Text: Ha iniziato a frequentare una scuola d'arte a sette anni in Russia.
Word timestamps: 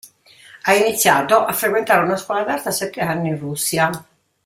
Ha 0.63 0.73
iniziato 0.73 1.45
a 1.45 1.53
frequentare 1.53 2.01
una 2.03 2.17
scuola 2.17 2.41
d'arte 2.41 2.69
a 2.69 2.71
sette 2.71 3.01
anni 3.01 3.27
in 3.27 3.37
Russia. 3.37 3.91